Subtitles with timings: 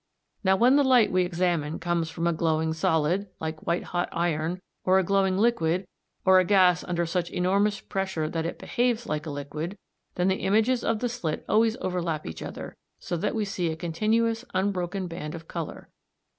[0.43, 4.59] Now when the light we examine comes from a glowing solid, like white hot iron,
[4.83, 5.85] or a glowing liquid,
[6.25, 9.77] or a gas under such enormous pressure that it behaves like a liquid,
[10.15, 13.75] then the images of the slit always overlap each other, so that we see a
[13.75, 15.87] continuous unbroken band of colour.